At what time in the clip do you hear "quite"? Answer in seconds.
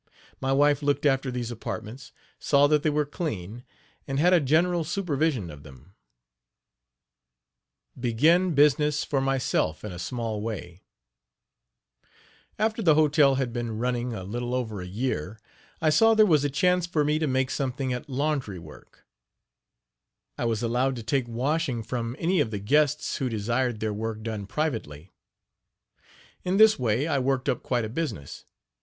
27.61-27.85